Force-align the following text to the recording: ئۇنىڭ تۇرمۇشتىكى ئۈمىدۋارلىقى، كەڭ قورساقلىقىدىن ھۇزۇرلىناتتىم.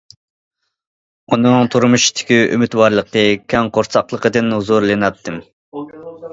ئۇنىڭ 1.35 1.67
تۇرمۇشتىكى 1.75 2.41
ئۈمىدۋارلىقى، 2.57 3.25
كەڭ 3.55 3.71
قورساقلىقىدىن 3.79 4.53
ھۇزۇرلىناتتىم. 4.59 5.41